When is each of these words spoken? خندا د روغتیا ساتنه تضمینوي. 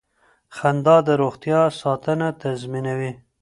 خندا 0.55 0.97
د 1.07 1.09
روغتیا 1.21 1.61
ساتنه 1.81 2.27
تضمینوي. 2.41 3.11